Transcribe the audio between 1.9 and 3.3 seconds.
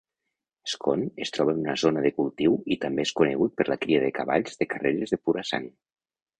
de cultiu i també és